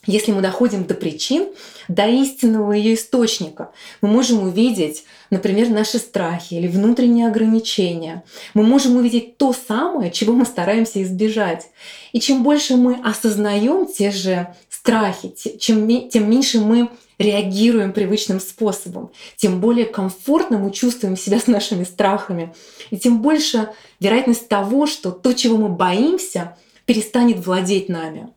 Если 0.07 0.31
мы 0.31 0.41
доходим 0.41 0.85
до 0.85 0.93
причин, 0.93 1.49
до 1.89 2.07
истинного 2.07 2.71
ее 2.71 2.93
источника, 2.93 3.71
мы 4.01 4.07
можем 4.07 4.43
увидеть, 4.43 5.03
например, 5.29 5.69
наши 5.69 5.97
страхи 5.97 6.53
или 6.53 6.67
внутренние 6.67 7.27
ограничения. 7.27 8.23
Мы 8.53 8.63
можем 8.63 8.95
увидеть 8.95 9.37
то 9.37 9.53
самое, 9.53 10.09
чего 10.09 10.33
мы 10.33 10.45
стараемся 10.45 11.03
избежать. 11.03 11.67
И 12.13 12.21
чем 12.21 12.41
больше 12.41 12.77
мы 12.77 13.01
осознаем 13.03 13.85
те 13.85 14.11
же 14.11 14.47
страхи, 14.87 15.35
чем, 15.59 16.07
тем 16.07 16.29
меньше 16.29 16.61
мы 16.61 16.89
реагируем 17.19 17.91
привычным 17.91 18.39
способом, 18.39 19.11
тем 19.35 19.59
более 19.59 19.85
комфортно 19.85 20.57
мы 20.57 20.71
чувствуем 20.71 21.17
себя 21.17 21.39
с 21.41 21.47
нашими 21.47 21.83
страхами, 21.83 22.55
и 22.89 22.97
тем 22.97 23.21
больше 23.21 23.69
вероятность 23.99 24.47
того, 24.47 24.87
что 24.87 25.11
то, 25.11 25.33
чего 25.33 25.57
мы 25.57 25.67
боимся, 25.67 26.55
перестанет 26.85 27.45
владеть 27.45 27.89
нами. 27.89 28.29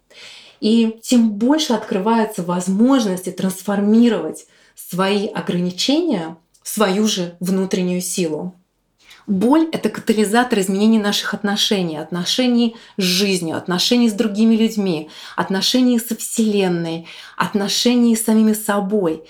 И 0.61 0.99
тем 1.03 1.31
больше 1.31 1.73
открываются 1.73 2.43
возможности 2.43 3.31
трансформировать 3.31 4.47
свои 4.75 5.29
ограничения 5.29 6.37
в 6.65 6.69
свою 6.69 7.07
же 7.07 7.37
внутреннюю 7.39 8.01
силу. 8.01 8.55
Боль— 9.27 9.69
это 9.73 9.89
катализатор 9.89 10.59
изменений 10.61 10.99
наших 10.99 11.35
отношений, 11.35 11.97
отношений 11.97 12.77
с 12.97 13.03
жизнью, 13.03 13.57
отношений 13.57 14.09
с 14.09 14.13
другими 14.13 14.57
людьми, 14.57 15.11
отношений 15.37 15.99
со 15.99 16.17
Вселенной, 16.17 17.07
отношений 17.37 18.17
с 18.17 18.25
самими 18.25 18.53
собой. 18.53 19.23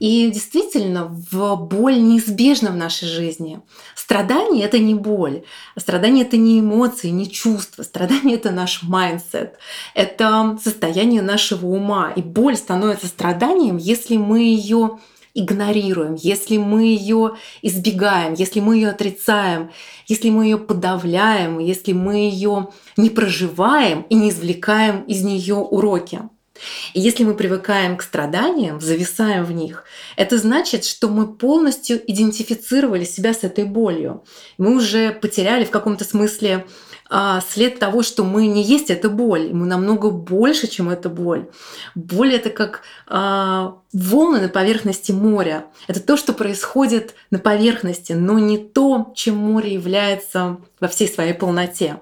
И 0.00 0.30
действительно, 0.30 1.04
в 1.04 1.56
боль 1.56 2.00
неизбежна 2.00 2.70
в 2.70 2.76
нашей 2.76 3.06
жизни. 3.06 3.60
Страдание— 3.94 4.64
это 4.66 4.78
не 4.78 4.94
боль. 4.94 5.42
Страдание— 5.76 6.24
это 6.26 6.38
не 6.38 6.60
эмоции, 6.60 7.08
не 7.08 7.30
чувства. 7.30 7.82
Страдание— 7.82 8.36
это 8.36 8.50
наш 8.50 8.82
mindset. 8.82 9.58
Это 9.94 10.58
состояние 10.64 11.20
нашего 11.20 11.66
ума. 11.66 12.12
И 12.16 12.22
боль 12.22 12.56
становится 12.56 13.08
страданием, 13.08 13.76
если 13.76 14.16
мы 14.16 14.40
ее 14.40 14.98
игнорируем, 15.34 16.14
если 16.14 16.56
мы 16.56 16.84
ее 16.84 17.36
избегаем, 17.62 18.34
если 18.34 18.60
мы 18.60 18.76
ее 18.76 18.90
отрицаем, 18.90 19.70
если 20.06 20.30
мы 20.30 20.44
ее 20.44 20.58
подавляем, 20.58 21.58
если 21.58 21.92
мы 21.92 22.16
ее 22.16 22.68
не 22.96 23.10
проживаем 23.10 24.02
и 24.08 24.14
не 24.14 24.30
извлекаем 24.30 25.02
из 25.02 25.22
нее 25.22 25.56
уроки. 25.56 26.20
И 26.92 27.00
если 27.00 27.24
мы 27.24 27.34
привыкаем 27.34 27.96
к 27.96 28.02
страданиям, 28.02 28.80
зависаем 28.80 29.44
в 29.44 29.52
них, 29.52 29.84
это 30.16 30.38
значит, 30.38 30.84
что 30.84 31.08
мы 31.08 31.32
полностью 31.32 32.00
идентифицировали 32.10 33.04
себя 33.04 33.32
с 33.32 33.44
этой 33.44 33.64
болью. 33.64 34.24
Мы 34.58 34.76
уже 34.76 35.12
потеряли 35.12 35.64
в 35.64 35.70
каком-то 35.70 36.04
смысле 36.04 36.66
след 37.48 37.78
того, 37.78 38.02
что 38.02 38.24
мы 38.24 38.46
не 38.46 38.62
есть 38.62 38.88
эта 38.90 39.08
боль, 39.08 39.52
мы 39.52 39.66
намного 39.66 40.10
больше, 40.10 40.68
чем 40.68 40.88
эта 40.88 41.08
боль. 41.08 41.50
Боль 41.96 42.34
это 42.34 42.50
как 42.50 42.82
а, 43.08 43.78
волны 43.92 44.40
на 44.40 44.48
поверхности 44.48 45.10
моря. 45.10 45.66
Это 45.88 46.00
то, 46.00 46.16
что 46.16 46.32
происходит 46.32 47.14
на 47.30 47.40
поверхности, 47.40 48.12
но 48.12 48.38
не 48.38 48.58
то, 48.58 49.12
чем 49.16 49.36
море 49.36 49.74
является 49.74 50.58
во 50.78 50.86
всей 50.86 51.08
своей 51.08 51.34
полноте. 51.34 52.00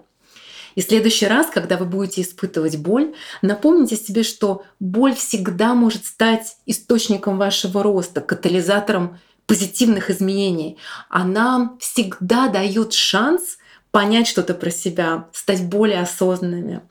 И 0.75 0.83
в 0.83 0.85
следующий 0.85 1.27
раз, 1.27 1.47
когда 1.47 1.77
вы 1.77 1.87
будете 1.87 2.23
испытывать 2.23 2.77
боль, 2.77 3.14
напомните 3.42 3.97
себе, 3.97 4.23
что 4.23 4.62
боль 4.79 5.14
всегда 5.14 5.75
может 5.75 6.05
стать 6.05 6.57
источником 6.66 7.38
вашего 7.38 7.83
роста, 7.83 8.21
катализатором 8.21 9.18
позитивных 9.47 10.11
изменений. 10.11 10.77
Она 11.09 11.77
всегда 11.81 12.49
дает 12.49 12.92
шанс 12.92 13.59
понять 13.90 14.27
что-то 14.27 14.55
про 14.55 14.70
себя, 14.70 15.29
стать 15.33 15.66
более 15.68 16.01
осознанными. 16.01 16.83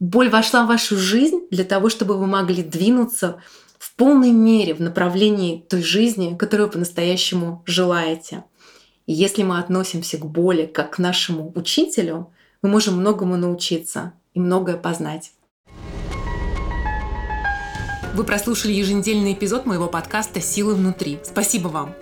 Боль 0.00 0.30
вошла 0.30 0.64
в 0.64 0.68
вашу 0.68 0.96
жизнь 0.96 1.42
для 1.50 1.64
того, 1.64 1.88
чтобы 1.88 2.16
вы 2.16 2.26
могли 2.26 2.62
двинуться 2.62 3.40
в 3.78 3.94
полной 3.94 4.32
мере 4.32 4.74
в 4.74 4.80
направлении 4.80 5.64
той 5.68 5.82
жизни, 5.82 6.36
которую 6.36 6.66
вы 6.66 6.72
по-настоящему 6.72 7.62
желаете. 7.66 8.44
И 9.06 9.12
если 9.12 9.42
мы 9.42 9.58
относимся 9.58 10.18
к 10.18 10.26
боли 10.26 10.66
как 10.66 10.96
к 10.96 10.98
нашему 10.98 11.52
учителю, 11.54 12.30
мы 12.62 12.68
можем 12.68 12.96
многому 12.96 13.36
научиться 13.36 14.12
и 14.34 14.40
многое 14.40 14.76
познать. 14.76 15.32
Вы 18.14 18.24
прослушали 18.24 18.72
еженедельный 18.72 19.32
эпизод 19.32 19.66
моего 19.66 19.88
подкаста 19.88 20.40
«Силы 20.40 20.74
внутри». 20.74 21.18
Спасибо 21.24 21.68
вам! 21.68 22.01